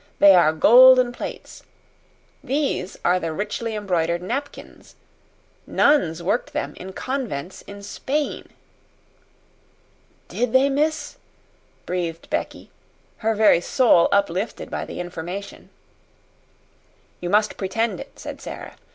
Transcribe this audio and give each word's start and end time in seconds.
"They 0.17 0.33
are 0.33 0.51
golden 0.51 1.11
plates. 1.11 1.61
These 2.43 2.97
are 3.05 3.19
the 3.19 3.31
richly 3.33 3.75
embroidered 3.75 4.23
napkins. 4.23 4.95
Nuns 5.67 6.23
worked 6.23 6.53
them 6.53 6.73
in 6.77 6.91
convents 6.93 7.61
in 7.67 7.83
Spain." 7.83 8.49
"Did 10.27 10.53
they, 10.53 10.69
miss?" 10.69 11.17
breathed 11.85 12.31
Becky, 12.31 12.71
her 13.17 13.35
very 13.35 13.61
soul 13.61 14.07
uplifted 14.11 14.71
by 14.71 14.85
the 14.85 14.99
information. 14.99 15.69
"You 17.19 17.29
must 17.29 17.55
pretend 17.57 17.99
it," 17.99 18.17
said 18.17 18.41
Sara. 18.41 18.77